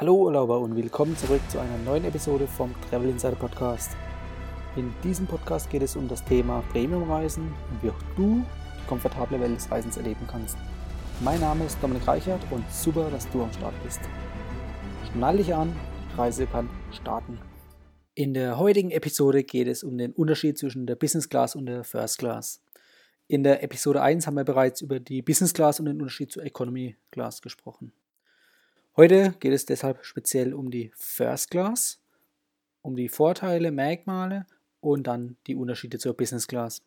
[0.00, 3.90] Hallo Urlauber und willkommen zurück zu einer neuen Episode vom Travel Insider Podcast.
[4.74, 8.42] In diesem Podcast geht es um das Thema Premiumreisen und wie auch du
[8.78, 10.56] die komfortable Welt des Reisens erleben kannst.
[11.20, 14.00] Mein Name ist Dominik Reichert und super, dass du am Start bist.
[15.12, 15.76] Schnall dich an,
[16.10, 17.38] die Reise kann starten.
[18.14, 21.84] In der heutigen Episode geht es um den Unterschied zwischen der Business Class und der
[21.84, 22.62] First Class.
[23.26, 26.42] In der Episode 1 haben wir bereits über die Business Class und den Unterschied zur
[26.42, 27.92] Economy Class gesprochen.
[28.96, 32.00] Heute geht es deshalb speziell um die First Class,
[32.82, 34.46] um die Vorteile, Merkmale
[34.80, 36.82] und dann die Unterschiede zur Business Class.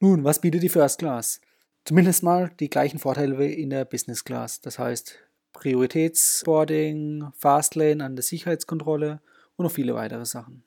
[0.00, 1.40] Nun, was bietet die First Class?
[1.84, 4.60] Zumindest mal die gleichen Vorteile wie in der Business Class.
[4.60, 5.18] Das heißt
[5.52, 9.20] Prioritätsboarding, Fastlane an der Sicherheitskontrolle
[9.56, 10.64] und noch viele weitere Sachen.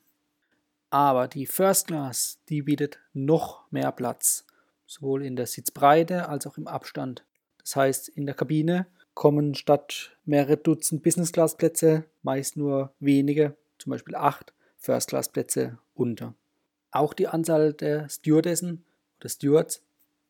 [0.92, 4.46] Aber die First Class, die bietet noch mehr Platz,
[4.86, 7.26] sowohl in der Sitzbreite als auch im Abstand.
[7.58, 14.16] Das heißt, in der Kabine kommen statt mehrere Dutzend Business-Class-Plätze meist nur wenige, zum Beispiel
[14.16, 16.36] acht First-Class-Plätze unter.
[16.92, 18.86] Auch die Anzahl der Stewardessen
[19.20, 19.82] oder Stewards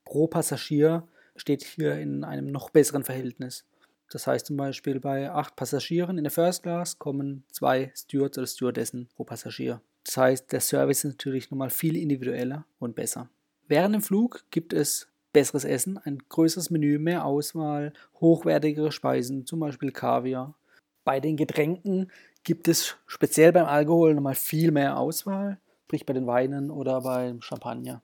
[0.06, 3.66] pro Passagier steht hier in einem noch besseren Verhältnis.
[4.10, 8.48] Das heißt zum Beispiel bei acht Passagieren in der First Class kommen zwei Stewards oder
[8.48, 9.82] Stewardessen pro Passagier.
[10.06, 13.30] Das heißt, der Service ist natürlich nochmal viel individueller und besser.
[13.68, 17.92] Während dem Flug gibt es besseres Essen, ein größeres Menü, mehr Auswahl,
[18.22, 20.56] hochwertigere Speisen, zum Beispiel Kaviar.
[21.04, 22.10] Bei den Getränken
[22.46, 27.42] gibt es speziell beim Alkohol nochmal viel mehr Auswahl, sprich bei den Weinen oder beim
[27.42, 28.02] Champagner.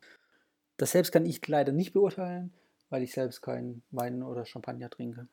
[0.76, 2.52] Das selbst kann ich leider nicht beurteilen,
[2.90, 5.30] weil ich selbst keinen Wein oder Champagner trinke.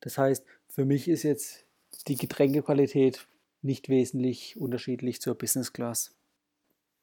[0.00, 1.64] Das heißt, für mich ist jetzt
[2.08, 3.26] die Getränkequalität
[3.62, 6.14] nicht wesentlich unterschiedlich zur Business Class.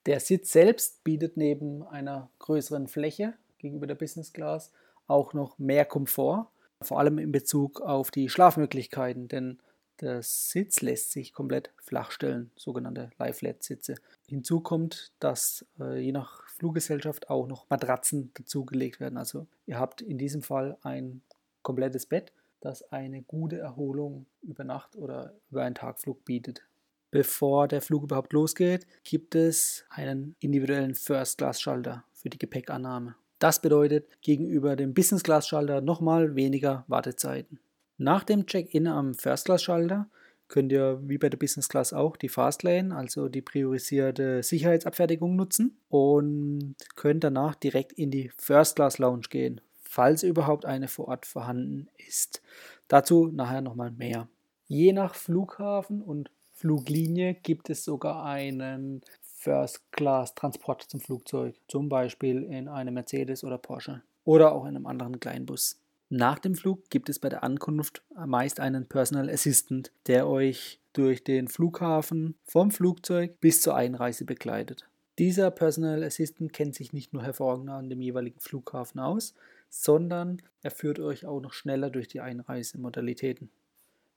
[0.05, 4.71] Der Sitz selbst bietet neben einer größeren Fläche gegenüber der Business Class
[5.07, 6.47] auch noch mehr Komfort,
[6.81, 9.59] vor allem in Bezug auf die Schlafmöglichkeiten, denn
[10.01, 13.95] der Sitz lässt sich komplett flach stellen, sogenannte Lie-Flat-Sitze.
[14.27, 19.17] Hinzu kommt, dass äh, je nach Fluggesellschaft auch noch Matratzen dazugelegt werden.
[19.17, 21.21] Also ihr habt in diesem Fall ein
[21.63, 22.31] komplettes Bett,
[22.61, 26.63] das eine gute Erholung über Nacht oder über einen Tagflug bietet.
[27.09, 33.15] Bevor der Flug überhaupt losgeht, gibt es einen individuellen First-Class-Schalter für die Gepäckannahme.
[33.39, 37.59] Das bedeutet gegenüber dem Business Class Schalter nochmal weniger Wartezeiten.
[37.97, 40.07] Nach dem Check-in am First Class Schalter
[40.47, 45.77] könnt ihr wie bei der Business Class auch die Fastlane, also die priorisierte Sicherheitsabfertigung nutzen
[45.89, 51.25] und könnt danach direkt in die First Class Lounge gehen, falls überhaupt eine vor Ort
[51.25, 52.41] vorhanden ist.
[52.87, 54.27] Dazu nachher nochmal mehr.
[54.67, 59.01] Je nach Flughafen und Fluglinie gibt es sogar einen
[59.47, 65.21] First-Class-Transport zum Flugzeug, zum Beispiel in einem Mercedes oder Porsche oder auch in einem anderen
[65.21, 65.79] Kleinbus.
[66.09, 71.23] Nach dem Flug gibt es bei der Ankunft meist einen Personal Assistant, der euch durch
[71.23, 74.85] den Flughafen vom Flugzeug bis zur Einreise begleitet.
[75.17, 79.33] Dieser Personal Assistant kennt sich nicht nur hervorragend an dem jeweiligen Flughafen aus,
[79.69, 83.49] sondern er führt euch auch noch schneller durch die Einreisemodalitäten.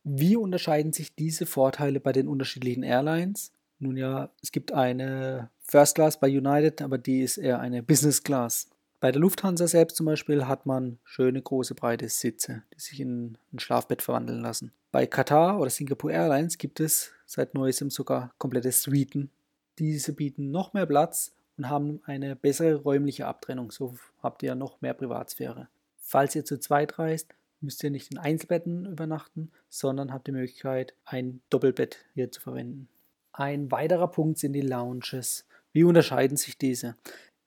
[0.02, 3.52] Wie unterscheiden sich diese Vorteile bei den unterschiedlichen Airlines?
[3.80, 8.22] Nun ja, es gibt eine First Class bei United, aber die ist eher eine Business
[8.22, 8.68] Class.
[9.00, 13.38] Bei der Lufthansa selbst zum Beispiel hat man schöne große breite Sitze, die sich in
[13.52, 14.72] ein Schlafbett verwandeln lassen.
[14.92, 19.30] Bei Qatar oder Singapore Airlines gibt es seit neuestem sogar komplette Suiten.
[19.78, 23.70] Diese bieten noch mehr Platz und haben eine bessere räumliche Abtrennung.
[23.70, 25.68] So habt ihr noch mehr Privatsphäre.
[25.96, 27.32] Falls ihr zu zweit reist,
[27.62, 32.88] müsst ihr nicht in Einzelbetten übernachten, sondern habt die Möglichkeit, ein Doppelbett hier zu verwenden.
[33.40, 35.46] Ein weiterer Punkt sind die Lounges.
[35.72, 36.96] Wie unterscheiden sich diese?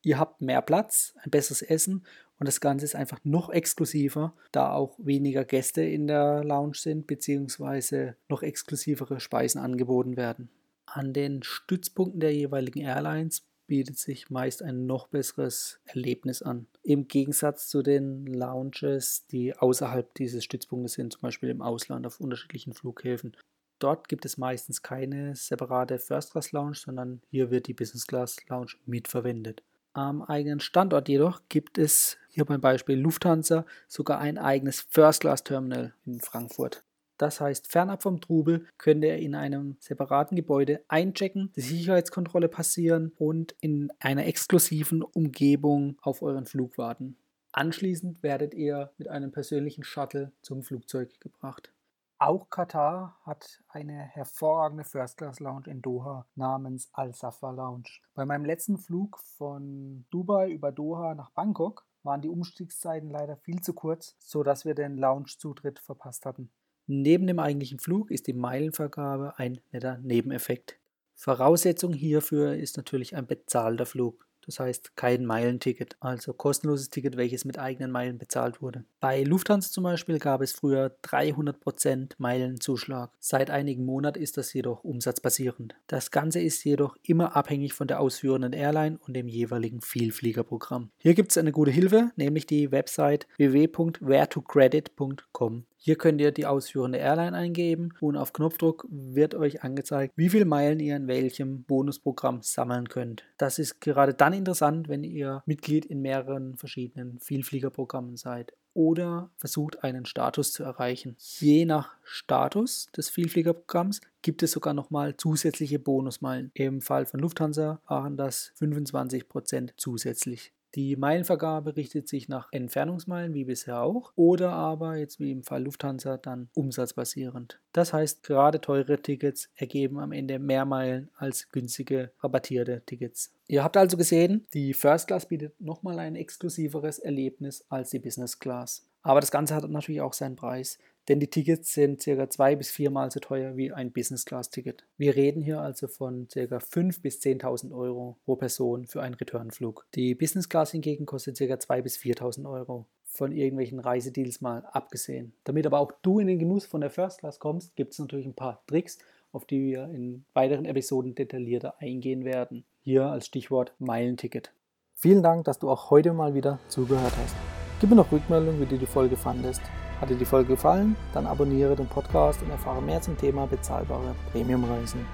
[0.02, 2.04] Ihr habt mehr Platz, ein besseres Essen
[2.40, 7.06] und das Ganze ist einfach noch exklusiver, da auch weniger Gäste in der Lounge sind,
[7.06, 10.48] beziehungsweise noch exklusivere Speisen angeboten werden.
[10.86, 16.66] An den Stützpunkten der jeweiligen Airlines bietet sich meist ein noch besseres Erlebnis an.
[16.82, 22.18] Im Gegensatz zu den Lounges, die außerhalb dieses Stützpunktes sind, zum Beispiel im Ausland auf
[22.18, 23.36] unterschiedlichen Flughäfen.
[23.78, 28.36] Dort gibt es meistens keine separate First Class Lounge, sondern hier wird die Business Class
[28.48, 29.62] Lounge mitverwendet.
[29.92, 35.44] Am eigenen Standort jedoch gibt es hier beim Beispiel Lufthansa sogar ein eigenes First Class
[35.44, 36.82] Terminal in Frankfurt.
[37.16, 43.12] Das heißt, fernab vom Trubel könnt ihr in einem separaten Gebäude einchecken, die Sicherheitskontrolle passieren
[43.16, 47.16] und in einer exklusiven Umgebung auf euren Flug warten.
[47.52, 51.70] Anschließend werdet ihr mit einem persönlichen Shuttle zum Flugzeug gebracht.
[52.18, 57.88] Auch Katar hat eine hervorragende First-Class-Lounge in Doha namens Al-Safa Lounge.
[58.14, 63.60] Bei meinem letzten Flug von Dubai über Doha nach Bangkok waren die Umstiegszeiten leider viel
[63.62, 66.50] zu kurz, sodass wir den Lounge-Zutritt verpasst hatten.
[66.86, 70.78] Neben dem eigentlichen Flug ist die Meilenvergabe ein netter Nebeneffekt.
[71.14, 74.26] Voraussetzung hierfür ist natürlich ein bezahlter Flug.
[74.46, 78.84] Das heißt kein Meilenticket, also kostenloses Ticket, welches mit eigenen Meilen bezahlt wurde.
[79.00, 83.10] Bei Lufthansa zum Beispiel gab es früher 300% Meilenzuschlag.
[83.18, 85.74] Seit einigen Monaten ist das jedoch umsatzbasierend.
[85.86, 90.90] Das Ganze ist jedoch immer abhängig von der ausführenden Airline und dem jeweiligen Vielfliegerprogramm.
[90.98, 95.64] Hier gibt es eine gute Hilfe, nämlich die Website www.wheretocredit.com.
[95.86, 100.46] Hier könnt ihr die ausführende Airline eingeben und auf Knopfdruck wird euch angezeigt, wie viele
[100.46, 103.24] Meilen ihr in welchem Bonusprogramm sammeln könnt.
[103.36, 109.84] Das ist gerade dann interessant, wenn ihr Mitglied in mehreren verschiedenen Vielfliegerprogrammen seid oder versucht
[109.84, 111.16] einen Status zu erreichen.
[111.18, 116.50] Je nach Status des Vielfliegerprogramms gibt es sogar nochmal zusätzliche Bonusmeilen.
[116.54, 120.54] Im Fall von Lufthansa waren das 25% zusätzlich.
[120.74, 125.62] Die Meilenvergabe richtet sich nach Entfernungsmeilen wie bisher auch oder aber jetzt wie im Fall
[125.62, 127.60] Lufthansa dann umsatzbasierend.
[127.72, 133.32] Das heißt, gerade teure Tickets ergeben am Ende mehr Meilen als günstige rabattierte Tickets.
[133.46, 138.40] Ihr habt also gesehen, die First Class bietet nochmal ein exklusiveres Erlebnis als die Business
[138.40, 138.84] Class.
[139.02, 140.78] Aber das Ganze hat natürlich auch seinen Preis
[141.08, 142.28] denn die Tickets sind ca.
[142.30, 144.84] zwei bis viermal so teuer wie ein Business-Class-Ticket.
[144.96, 146.40] Wir reden hier also von ca.
[146.40, 149.86] 5.000 bis 10.000 Euro pro Person für einen Returnflug.
[149.94, 151.44] Die Business Class hingegen kostet ca.
[151.44, 155.34] 2.000 bis 4.000 Euro von irgendwelchen Reisedeals mal abgesehen.
[155.44, 158.26] Damit aber auch du in den Genuss von der First Class kommst, gibt es natürlich
[158.26, 158.98] ein paar Tricks,
[159.32, 162.64] auf die wir in weiteren Episoden detaillierter eingehen werden.
[162.82, 164.52] Hier als Stichwort Meilenticket.
[164.94, 167.63] Vielen Dank, dass du auch heute mal wieder zugehört hast.
[167.84, 169.60] Gib mir noch Rückmeldung, wie du die Folge fandest.
[170.00, 170.96] Hat dir die Folge gefallen?
[171.12, 175.04] Dann abonniere den Podcast und erfahre mehr zum Thema bezahlbare Premiumreisen.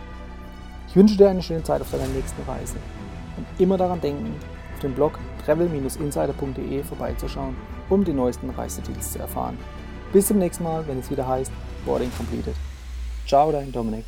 [0.86, 2.76] Ich wünsche dir eine schöne Zeit auf deiner nächsten Reise
[3.36, 4.32] und immer daran denken,
[4.72, 7.56] auf dem Blog travel-insider.de vorbeizuschauen,
[7.88, 9.58] um die neuesten Reisedeals zu erfahren.
[10.12, 11.50] Bis zum nächsten Mal, wenn es wieder heißt
[11.84, 12.54] Boarding Completed.
[13.26, 14.04] Ciao, dein Dominik.